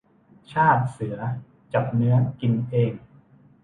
[0.53, 1.17] ชาติเสือ
[1.73, 2.93] จับเนื้อกินเอง